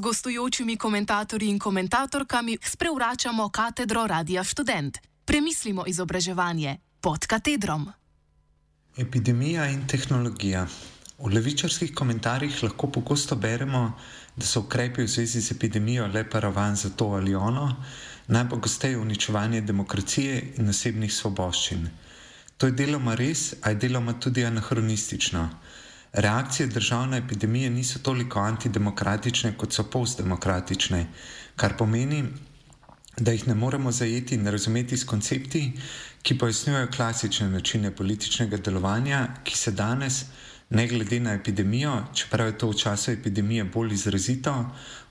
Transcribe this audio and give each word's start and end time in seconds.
z 0.00 0.02
gostujočimi 0.02 0.76
komentatorji 0.76 1.48
in 1.48 1.58
komentatorkami 1.58 2.58
sprevračamo 2.64 3.48
katedro 3.48 4.06
Radia 4.06 4.44
Student. 4.44 4.98
Premislimo 5.24 5.84
izobraževanje 5.86 6.78
pod 7.00 7.26
katedrom. 7.26 7.92
Epidemija 8.96 9.66
in 9.68 9.86
tehnologija. 9.86 10.66
V 11.18 11.28
levičarskih 11.34 11.92
komentarjih 11.94 12.62
lahko 12.62 12.88
pogosto 12.88 13.36
beremo, 13.36 13.92
da 14.36 14.46
so 14.46 14.60
ukrepi 14.60 15.02
v 15.02 15.08
zvezi 15.08 15.40
z 15.40 15.52
epidemijo 15.52 16.06
le 16.06 16.24
paravan 16.30 16.76
za 16.76 16.88
to 16.90 17.04
ali 17.20 17.34
ono, 17.34 17.76
najpogosteje 18.26 18.98
uničevanje 18.98 19.60
demokracije 19.60 20.54
in 20.56 20.68
osebnih 20.68 21.12
svoboščin. 21.12 21.88
To 22.56 22.66
je 22.66 22.72
deloma 22.72 23.14
res, 23.14 23.54
a 23.62 23.70
je 23.70 23.76
deloma 23.84 24.16
tudi 24.20 24.44
anahronistično. 24.44 25.48
Reakcije 26.12 26.66
držav 26.66 27.06
na 27.08 27.16
epidemije 27.16 27.70
niso 27.70 27.98
toliko 27.98 28.40
antidemokratične, 28.40 29.52
kot 29.58 29.72
so 29.72 29.84
postdemokratične, 29.90 31.06
kar 31.56 31.76
pomeni, 31.78 32.24
da 33.16 33.32
jih 33.32 33.48
ne 33.48 33.54
moremo 33.54 33.92
zajeti 33.92 34.34
in 34.34 34.46
razumeti 34.46 34.96
s 34.96 35.04
koncepti, 35.04 35.72
ki 36.22 36.38
pojasnjujejo 36.38 36.88
klasične 36.96 37.48
načine 37.48 37.90
političnega 37.96 38.56
delovanja, 38.56 39.28
ki 39.44 39.56
se 39.58 39.70
danes, 39.70 40.24
ne 40.70 40.86
glede 40.88 41.20
na 41.20 41.34
epidemijo, 41.34 41.92
čeprav 42.14 42.46
je 42.46 42.58
to 42.58 42.70
v 42.70 42.78
času 42.78 43.10
epidemije 43.12 43.64
bolj 43.64 43.94
izrazito, 43.94 44.54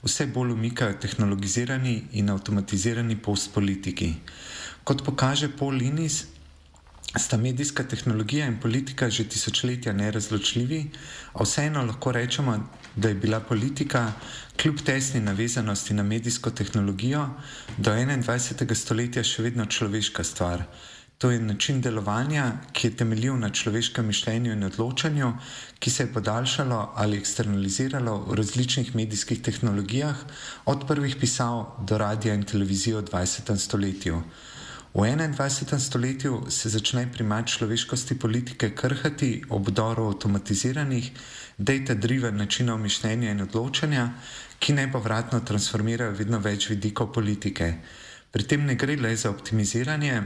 vse 0.02 0.26
bolj 0.26 0.52
umikajo 0.52 0.98
tehnologizirani 1.00 2.02
in 2.12 2.30
avtomatizirani 2.30 3.16
postpolitiki. 3.16 4.14
Kot 4.84 5.04
pokaže 5.04 5.48
Paul 5.56 5.74
Linis, 5.74 6.24
sta 7.18 7.36
medijska 7.36 7.82
tehnologija 7.82 8.46
in 8.46 8.60
politika 8.60 9.10
že 9.10 9.24
tisočletja 9.28 9.92
nerazločljivi, 9.92 10.90
a 11.32 11.42
vseeno 11.42 11.82
lahko 11.84 12.12
rečemo, 12.12 12.58
da 12.96 13.08
je 13.08 13.14
bila 13.14 13.40
politika, 13.40 14.12
kljub 14.62 14.80
tesni 14.84 15.20
navezanosti 15.20 15.94
na 15.94 16.02
medijsko 16.02 16.50
tehnologijo, 16.50 17.28
do 17.78 17.90
21. 17.90 18.74
stoletja 18.74 19.24
še 19.24 19.42
vedno 19.42 19.66
človeška 19.66 20.24
stvar. 20.24 20.64
To 21.20 21.30
je 21.30 21.40
način 21.40 21.80
delovanja, 21.80 22.44
ki 22.72 22.86
je 22.86 22.96
temeljil 22.96 23.34
na 23.36 23.50
človeškem 23.50 24.06
mišljenju 24.06 24.52
in 24.52 24.64
odločanju, 24.64 25.32
ki 25.78 25.90
se 25.90 26.02
je 26.02 26.12
podaljšalo 26.12 26.92
ali 26.96 27.18
eksternaliziralo 27.18 28.14
v 28.28 28.38
različnih 28.40 28.94
medijskih 28.96 29.42
tehnologijah, 29.42 30.16
od 30.64 30.86
prvih 30.88 31.16
pisav 31.20 31.84
do 31.88 31.98
radia 31.98 32.34
in 32.34 32.42
televizije 32.42 32.96
v 32.96 33.04
20. 33.10 33.56
stoletju. 33.56 34.22
V 34.94 35.02
21. 35.02 35.78
stoletju 35.78 36.46
se 36.48 36.68
začne 36.68 37.06
primat 37.12 37.46
človeškosti 37.46 38.18
politike 38.18 38.74
krhati 38.74 39.44
ob 39.48 39.68
obdoru 39.68 40.08
avtomatiziranih, 40.10 41.10
data-driven 41.58 42.36
načinov 42.36 42.78
mišljenja 42.82 43.30
in 43.30 43.42
odločanja, 43.42 44.08
ki 44.58 44.72
nepovratno 44.72 45.40
transformirajo 45.46 46.16
vedno 46.18 46.40
več 46.42 46.66
vidikov 46.72 47.12
politike. 47.14 47.68
Pri 48.32 48.42
tem 48.42 48.66
ne 48.66 48.74
gre 48.74 48.96
le 48.96 49.14
za 49.16 49.30
optimiziranje, 49.30 50.22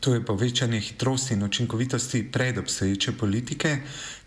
to 0.00 0.14
je 0.14 0.24
povečanje 0.24 0.80
hitrosti 0.80 1.34
in 1.34 1.42
učinkovitosti 1.42 2.22
predobstoječe 2.32 3.12
politike, 3.12 3.78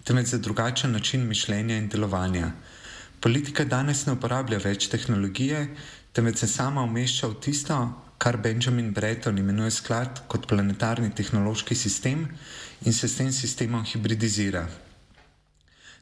temveč 0.03 0.33
za 0.33 0.37
drugačen 0.37 0.91
način 0.91 1.27
mišljenja 1.27 1.77
in 1.77 1.87
delovanja. 1.89 2.49
Politika 3.21 3.63
danes 3.65 4.05
ne 4.05 4.17
uporablja 4.17 4.57
več 4.57 4.89
tehnologije, 4.89 5.67
temveč 6.13 6.41
se 6.41 6.47
sama 6.47 6.81
umešča 6.81 7.27
v 7.27 7.39
tisto, 7.45 8.04
kar 8.17 8.37
Benjamin 8.37 8.93
Breton 8.93 9.37
imenuje 9.37 9.71
sklad 9.71 10.23
kot 10.27 10.47
planetarni 10.47 11.11
tehnološki 11.15 11.75
sistem 11.75 12.27
in 12.85 12.93
se 12.93 13.07
s 13.07 13.17
tem 13.17 13.31
sistemom 13.31 13.83
hibridizira. 13.85 14.67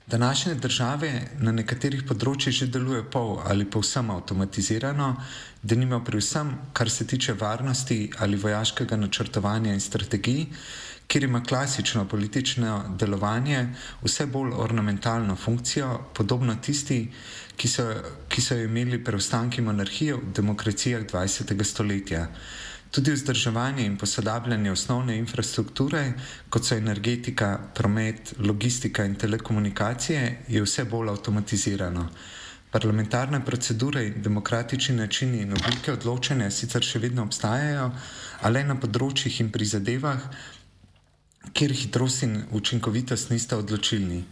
Današnje 0.08 0.56
države 0.56 1.10
na 1.40 1.52
nekaterih 1.56 2.02
področjih 2.04 2.56
že 2.58 2.66
delujejo 2.68 3.06
pol 3.12 3.38
ali 3.48 3.66
povsem 3.66 4.10
avtomatizirano, 4.12 5.14
da 5.64 5.76
nima 5.80 6.02
pri 6.04 6.20
vsem, 6.20 6.50
kar 6.74 6.90
se 6.92 7.08
tiče 7.08 7.38
varnosti 7.40 8.12
ali 8.20 8.38
vojaškega 8.38 8.98
načrtovanja 9.00 9.74
in 9.74 9.80
strategij, 9.80 10.46
kjer 11.08 11.24
ima 11.24 11.44
klasično 11.44 12.08
politično 12.08 12.96
delovanje 13.00 13.68
vse 14.02 14.26
bolj 14.26 14.52
ornamentalno 14.58 15.36
funkcijo, 15.36 16.00
podobno 16.14 16.56
tisti, 16.56 17.08
ki 17.56 17.68
so, 17.68 17.86
ki 18.30 18.42
so 18.42 18.56
jo 18.58 18.66
imeli 18.66 19.04
preostanki 19.04 19.62
monarhije 19.62 20.16
v 20.16 20.34
demokracijah 20.36 21.06
20. 21.06 21.64
stoletja. 21.64 22.28
Tudi 22.94 23.12
vzdrževanje 23.12 23.86
in 23.86 23.98
posodabljanje 23.98 24.72
osnovne 24.72 25.18
infrastrukture, 25.18 26.14
kot 26.50 26.66
so 26.66 26.76
energetika, 26.76 27.58
promet, 27.76 28.34
logistika 28.40 29.06
in 29.06 29.16
telekomunikacije, 29.16 30.46
je 30.48 30.62
vse 30.62 30.86
bolj 30.86 31.10
avtomatizirano. 31.10 32.10
Parlamentarne 32.74 33.40
procedure 33.46 34.06
in 34.06 34.22
demokratični 34.22 34.96
načini 34.96 35.42
in 35.42 35.54
oblike 35.54 35.94
odločanja 35.94 36.52
sicer 36.52 36.86
še 36.86 37.00
vedno 37.00 37.26
obstajajo, 37.26 37.90
a 38.42 38.50
le 38.50 38.64
na 38.66 38.78
področjih 38.78 39.42
in 39.42 39.52
prizadevah, 39.54 40.24
kjer 41.54 41.72
hitrost 41.72 42.24
in 42.24 42.44
učinkovitost 42.52 43.30
nista 43.30 43.58
odločilni. 43.58 44.24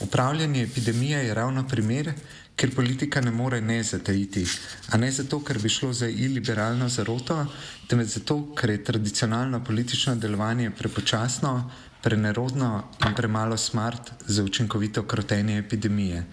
Upravljanje 0.00 0.62
epidemije 0.62 1.18
je 1.24 1.34
ravno 1.34 1.68
primer, 1.68 2.12
ker 2.56 2.74
politika 2.74 3.20
ne 3.20 3.30
more 3.30 3.60
ne 3.60 3.82
zatajiti. 3.82 4.46
A 4.90 4.96
ne 4.96 5.10
zato, 5.12 5.40
ker 5.44 5.58
bi 5.58 5.68
šlo 5.68 5.92
za 5.92 6.08
iliberalno 6.08 6.88
zaroto, 6.88 7.46
temveč 7.88 8.16
zato, 8.16 8.38
ker 8.56 8.70
je 8.70 8.84
tradicionalno 8.84 9.64
politično 9.64 10.16
delovanje 10.16 10.70
prepočasno, 10.70 11.70
prenerodno 12.02 12.84
in 13.06 13.14
premalo 13.14 13.56
smart 13.56 14.10
za 14.26 14.44
učinkovito 14.44 15.02
krotenje 15.02 15.58
epidemije. 15.58 16.24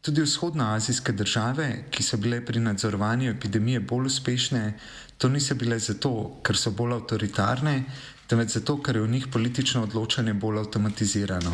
Tudi 0.00 0.22
vzhodnoazijske 0.22 1.12
države, 1.12 1.84
ki 1.90 2.02
so 2.02 2.16
bile 2.16 2.40
pri 2.44 2.60
nadzorovanju 2.60 3.30
epidemije 3.30 3.80
bolj 3.80 4.06
uspešne, 4.06 4.78
to 5.18 5.28
niso 5.28 5.54
bile 5.54 5.78
zato, 5.78 6.40
ker 6.42 6.56
so 6.56 6.70
bolj 6.70 6.94
avtoritarne, 6.94 7.82
temveč 8.28 8.54
zato, 8.60 8.76
ker 8.82 8.96
je 8.96 9.02
v 9.02 9.10
njih 9.10 9.26
politično 9.32 9.82
odločanje 9.88 10.34
bolj 10.34 10.58
avtomatizirano. 10.58 11.52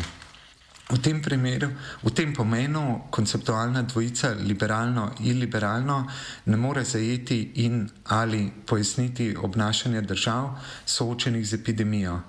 V 0.85 0.99
tem 1.01 1.17
primeru, 1.17 1.71
v 2.03 2.11
tem 2.13 2.29
pomenu, 2.29 3.09
konceptualna 3.09 3.81
dvojica 3.89 4.35
liberalno 4.45 5.15
in 5.25 5.39
liberalno 5.39 6.05
ne 6.45 6.57
more 6.57 6.83
zajeti 6.83 7.39
in 7.65 7.89
ali 8.03 8.51
pojasniti 8.65 9.33
obnašanja 9.33 10.01
držav 10.01 10.51
soočenih 10.85 11.47
z 11.47 11.53
epidemijo. 11.53 12.19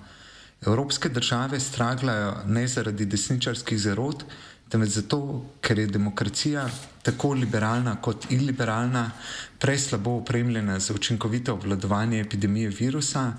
Evropske 0.63 1.09
države 1.09 1.61
straglajo 1.61 2.35
ne 2.47 2.69
zaradi 2.69 3.05
desničarskih 3.07 3.81
zarod, 3.81 4.25
temveč 4.69 4.91
zato, 4.91 5.45
ker 5.61 5.79
je 5.79 5.87
demokracija 5.87 6.69
tako 7.03 7.33
liberalna 7.39 7.97
kot 8.03 8.27
iliberalna, 8.31 9.11
preslabo 9.59 10.17
opremljena 10.17 10.79
za 10.81 10.95
učinkovito 10.95 11.55
obvladovanje 11.55 12.21
epidemije 12.21 12.69
virusa, 12.69 13.33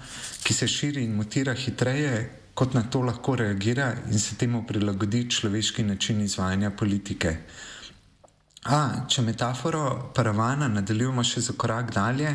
ki 0.44 0.54
se 0.54 0.68
širi 0.68 1.04
in 1.04 1.16
mutira 1.16 1.54
hitreje, 1.54 2.30
kot 2.54 2.74
na 2.74 2.84
to 2.84 3.02
lahko 3.02 3.36
reagira 3.36 3.94
in 4.12 4.20
se 4.20 4.36
temu 4.36 4.64
prilagodi 4.68 5.30
človeški 5.30 5.84
način 5.84 6.22
izvajanja 6.22 6.72
politike. 6.72 7.38
A, 8.64 9.08
če 9.08 9.22
metaforo 9.22 10.12
paravana 10.16 10.68
nadaljujemo 10.68 11.24
še 11.24 11.42
za 11.42 11.54
korak 11.58 11.94
dalje, 11.94 12.32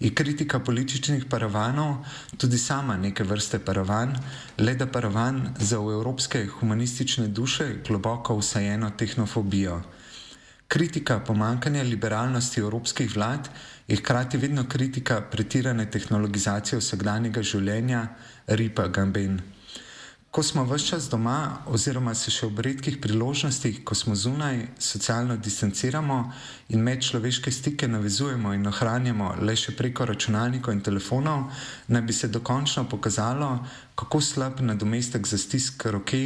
je 0.00 0.14
kritika 0.14 0.58
političnih 0.58 1.24
paravanov 1.24 1.96
tudi 2.36 2.58
sama 2.58 2.96
neke 2.96 3.24
vrste 3.24 3.58
paravan, 3.58 4.16
le 4.58 4.74
da 4.74 4.86
paravan 4.86 5.54
za 5.58 5.78
v 5.78 5.92
evropske 5.92 6.46
humanistične 6.46 7.28
duše 7.28 7.74
globoko 7.88 8.34
usajeno 8.34 8.90
tehnofobijo. 8.90 9.82
Kritika 10.68 11.18
pomankanja 11.20 11.82
liberalnosti 11.82 12.60
evropskih 12.60 13.16
vlad 13.16 13.48
je 13.88 13.96
hkrati 13.96 14.38
vedno 14.38 14.64
kritika 14.68 15.20
pretirane 15.20 15.90
tehnologizacije 15.90 16.78
vsakdanjega 16.78 17.42
življenja, 17.42 18.06
ripa 18.46 18.88
Gamben. 18.88 19.40
Ko 20.30 20.42
smo 20.42 20.62
vse 20.64 20.86
čas 20.86 21.08
doma, 21.10 21.64
oziroma 21.66 22.12
se 22.14 22.30
še 22.30 22.44
ob 22.46 22.60
redkih 22.62 23.00
priložnostih, 23.02 23.80
ko 23.82 23.96
smo 23.98 24.14
zunaj, 24.14 24.60
socialno 24.78 25.34
distanciramo 25.36 26.18
in 26.70 26.84
medčloveške 26.86 27.50
stike 27.50 27.88
navezujemo 27.90 28.52
in 28.54 28.70
ohranjamo 28.70 29.32
le 29.42 29.56
še 29.58 29.74
preko 29.74 30.06
računalnikov 30.06 30.76
in 30.76 30.84
telefonov, 30.86 31.50
naj 31.88 32.06
bi 32.06 32.14
se 32.14 32.30
dokončno 32.30 32.86
pokazalo, 32.86 33.50
kako 33.98 34.20
slab 34.22 34.62
nadomestek 34.62 35.26
za 35.26 35.38
stisk 35.38 35.88
roke 35.90 36.22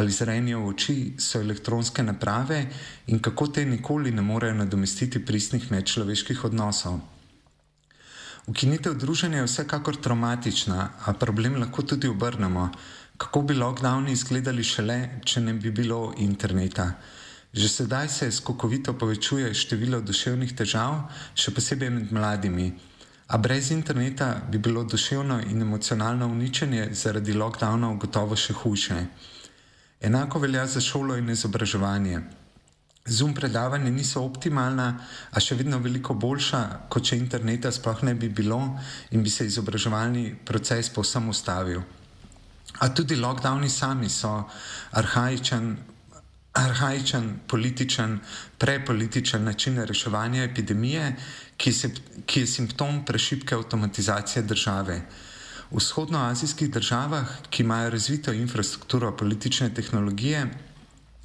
ali 0.00 0.16
zrenje 0.16 0.56
v 0.56 0.72
oči 0.72 0.96
so 1.20 1.44
elektronske 1.44 2.02
naprave 2.02 2.64
in 3.12 3.20
kako 3.20 3.52
te 3.52 3.66
nikoli 3.68 4.16
ne 4.16 4.24
morejo 4.24 4.62
nadomestiti 4.64 5.20
pristnih 5.20 5.68
medčloveških 5.70 6.48
odnosov. 6.48 7.02
Ukinitev 8.46 8.96
druženja 8.98 9.38
je 9.38 9.44
vsekakor 9.46 9.96
traumatična, 10.02 10.88
a 11.04 11.12
problem 11.12 11.60
lahko 11.60 11.84
tudi 11.86 12.08
obrnemo 12.08 12.70
kako 13.16 13.42
bi 13.42 13.54
lockdowni 13.54 14.12
izgledali 14.12 14.64
šele, 14.64 14.98
če 15.24 15.40
ne 15.40 15.54
bi 15.54 15.70
bilo 15.70 16.12
interneta. 16.18 16.92
Že 17.52 17.68
sedaj 17.68 18.08
se 18.08 18.30
skokovito 18.32 18.94
povečuje 18.98 19.54
število 19.54 20.00
duševnih 20.00 20.56
težav, 20.56 21.10
še 21.34 21.52
posebej 21.52 21.90
med 21.90 22.12
mladimi. 22.12 22.72
A 23.28 23.38
brez 23.38 23.70
interneta 23.70 24.42
bi 24.50 24.58
bilo 24.58 24.84
duševno 24.84 25.40
in 25.50 25.62
emocionalno 25.62 26.26
uničenje 26.26 26.88
zaradi 26.92 27.32
lockdownov 27.32 27.98
gotovo 28.00 28.36
še 28.36 28.52
hujše. 28.52 28.98
Enako 30.00 30.38
velja 30.38 30.66
za 30.66 30.80
šolo 30.80 31.16
in 31.16 31.30
izobraževanje. 31.30 32.20
Zoom 33.06 33.34
predavanja 33.34 33.90
niso 33.90 34.20
optimalna, 34.22 34.88
a 35.30 35.40
še 35.40 35.56
vedno 35.58 35.78
veliko 35.78 36.14
boljša, 36.14 36.60
kot 36.88 37.08
če 37.08 37.18
interneta 37.18 37.72
sploh 37.72 38.02
ne 38.06 38.14
bi 38.14 38.28
bilo 38.28 38.60
in 39.10 39.22
bi 39.22 39.30
se 39.30 39.46
izobraževalni 39.46 40.28
proces 40.44 40.90
povsem 40.90 41.28
ustavil. 41.28 41.82
A 42.78 42.88
tudi 42.88 43.16
lockdowni 43.16 43.68
sami 43.70 44.08
so 44.08 44.48
arhajičen, 44.90 45.76
arhajičen 46.52 47.40
političen, 47.48 48.18
prepolitičen 48.58 49.44
način 49.44 49.84
reševanja 49.84 50.44
epidemije, 50.44 51.16
ki, 51.56 51.72
se, 51.72 51.90
ki 52.26 52.40
je 52.40 52.46
simptom 52.46 53.04
prešipke 53.04 53.54
avtomatizacije 53.54 54.42
države. 54.42 55.02
V 55.70 55.76
vzhodnoazijskih 55.76 56.70
državah, 56.70 57.28
ki 57.50 57.62
imajo 57.62 57.90
razvito 57.90 58.32
infrastrukturo 58.32 59.16
politične 59.16 59.74
tehnologije, 59.74 60.46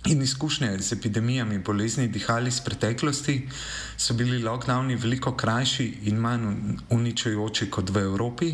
in 0.06 0.22
izkušnje 0.22 0.80
z 0.80 0.92
epidemijami 0.92 1.60
bolezni 1.60 2.08
dihali 2.08 2.48
iz 2.48 2.62
preteklosti, 2.62 3.50
so 3.98 4.14
bili 4.14 4.44
lockdowni 4.44 4.96
veliko 4.96 5.36
krajši 5.36 5.88
in 6.04 6.18
manj 6.18 6.78
uničujoči 6.90 7.70
kot 7.70 7.90
v 7.90 7.98
Evropi, 7.98 8.54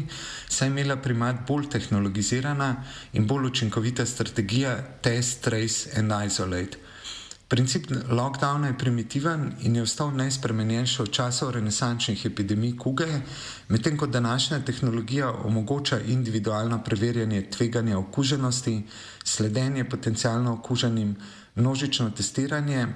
saj 0.50 0.68
je 0.68 0.72
imela 0.72 0.96
primat 0.96 1.36
bolj 1.48 1.70
tehnologizirana 1.70 2.76
in 3.14 3.28
bolj 3.28 3.46
učinkovita 3.46 4.06
strategija 4.06 4.78
test, 5.02 5.42
trace 5.42 6.00
and 6.00 6.14
isolate. 6.26 6.83
Princip 7.48 7.92
lockdowna 8.10 8.68
je 8.68 8.78
primitiven 8.78 9.54
in 9.62 9.76
je 9.76 9.84
ostal 9.84 10.12
nespremenjen 10.16 10.88
še 10.88 11.04
v 11.04 11.12
času 11.14 11.52
renesančnih 11.52 12.26
epidemij 12.26 12.76
kuge, 12.80 13.08
medtem 13.68 13.98
ko 13.98 14.08
današnja 14.08 14.60
tehnologija 14.66 15.32
omogoča 15.46 16.00
individualno 16.00 16.80
preverjanje 16.84 17.42
tveganja 17.52 17.98
okuženosti, 18.00 18.78
sledenje 19.24 19.90
potencialno 19.90 20.54
okuženim, 20.54 21.16
množično 21.56 22.10
testiranje 22.12 22.88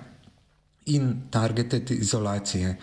in 0.86 1.30
targeted 1.32 1.92
izolacije. 1.92 2.78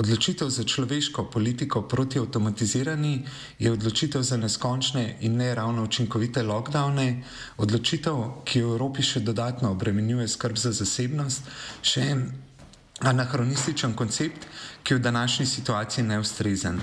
Odločitev 0.00 0.48
za 0.48 0.64
človeško 0.64 1.26
politiko 1.28 1.82
proti 1.82 2.18
avtomatizirani 2.18 3.26
je 3.58 3.72
odločitev 3.72 4.22
za 4.22 4.36
neskončne 4.40 5.16
in 5.20 5.36
ne 5.36 5.54
ravno 5.54 5.84
učinkovite 5.84 6.42
lockdowne, 6.42 7.22
odločitev, 7.60 8.40
ki 8.48 8.62
v 8.62 8.70
Evropi 8.72 9.04
še 9.04 9.20
dodatno 9.20 9.74
obremenjuje 9.76 10.28
skrb 10.28 10.56
za 10.56 10.72
zasebnost, 10.72 11.52
še 11.84 12.06
en 12.14 12.24
anahronističen 13.12 13.92
koncept, 13.92 14.48
ki 14.82 14.94
je 14.94 14.98
v 14.98 15.04
današnji 15.04 15.46
situaciji 15.46 16.08
neustrezen. 16.08 16.80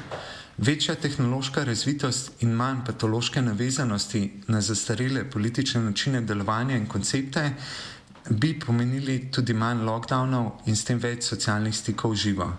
Večja 0.57 0.95
tehnološka 0.95 1.63
razvitost 1.63 2.41
in 2.45 2.53
manj 2.53 2.85
patološke 2.85 3.41
navezanosti 3.41 4.43
na 4.47 4.61
zastarele 4.61 5.25
politične 5.29 5.81
načine 5.81 6.21
delovanja 6.21 6.77
in 6.77 6.85
koncepte 6.85 7.49
bi 8.29 8.59
pomenili 8.59 9.31
tudi 9.31 9.53
manj 9.53 9.85
lockdownov 9.89 10.67
in 10.69 10.75
s 10.75 10.85
tem 10.85 10.99
več 11.01 11.25
socialnih 11.33 11.73
stikov 11.75 12.13
živo. 12.15 12.53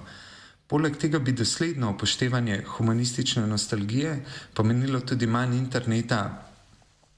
Poleg 0.69 0.99
tega 1.01 1.19
bi 1.19 1.33
dosledno 1.33 1.91
upoštevanje 1.95 2.63
humanistične 2.77 3.47
nostalgije 3.47 4.25
pomenilo 4.55 5.01
tudi 5.01 5.27
manj 5.27 5.55
interneta, 5.57 6.49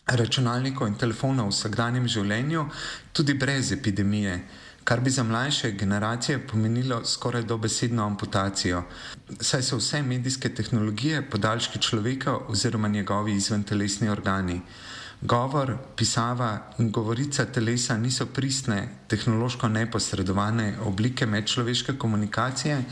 računalnikov 0.07 0.89
in 0.89 0.95
telefonov 0.99 1.51
v 1.51 1.55
vsakdanjem 1.55 2.07
življenju, 2.09 2.65
tudi 3.13 3.35
brez 3.35 3.73
epidemije, 3.73 4.37
kar 4.85 5.01
bi 5.01 5.11
za 5.11 5.25
mlajše 5.27 5.73
generacije 5.73 6.39
pomenilo 6.47 7.01
skoraj 7.05 7.43
dobesedno 7.43 8.07
amputacijo, 8.07 8.85
saj 9.41 9.63
so 9.63 9.81
vse 9.83 10.03
medijske 10.03 10.55
tehnologije 10.55 11.23
podaljški 11.31 11.83
človeka 11.83 12.37
oziroma 12.55 12.89
njegovi 12.89 13.35
izventelesni 13.35 14.09
organi. 14.09 14.61
Govor, 15.23 15.77
pisava 15.97 16.73
in 16.79 16.91
govorica 16.91 17.45
telesa 17.45 17.97
niso 17.97 18.27
pristne, 18.27 18.89
tehnološko 19.07 19.69
neposredovane 19.69 20.79
oblike 20.85 21.27
medčloveške 21.27 21.99
komunikacije, 21.99 22.85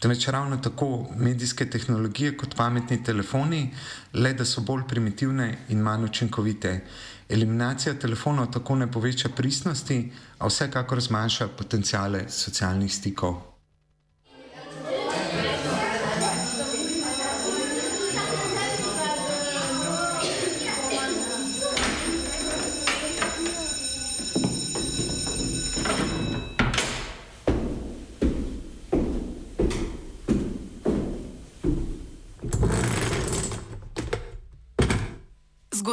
temveč 0.00 0.26
ravno 0.28 0.56
tako 0.56 1.06
medijske 1.16 1.70
tehnologije 1.70 2.36
kot 2.36 2.56
pametni 2.56 3.04
telefoni, 3.04 3.70
le 4.14 4.32
da 4.34 4.44
so 4.44 4.60
bolj 4.60 4.82
primitivne 4.88 5.58
in 5.68 5.78
manj 5.78 6.04
učinkovite. 6.04 6.80
Eliminacija 7.28 7.94
telefonov 7.94 8.50
tako 8.52 8.74
ne 8.74 8.90
poveča 8.92 9.28
pristnosti, 9.28 10.12
a 10.38 10.46
vsekakor 10.46 11.00
zmanjša 11.00 11.48
potencijale 11.48 12.24
socialnih 12.28 12.94
stikov. 12.94 13.57